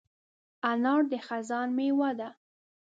انار 0.71 1.01
د 1.11 1.13
خزان 1.27 1.67
مېوه 1.77 2.11
ده. 2.19 2.29